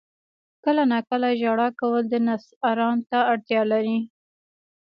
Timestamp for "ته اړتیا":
3.09-3.61